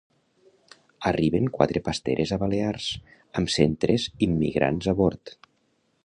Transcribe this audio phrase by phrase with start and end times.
[1.09, 2.87] Arriben quatre pasteres a Balears
[3.41, 5.35] amb cent tres immigrants a bord.